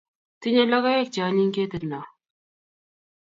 Tinye 0.41 0.63
logoek 0.69 1.09
che 1.13 1.19
onyiny 1.27 1.51
ketit 1.55 1.83
no 1.91 2.01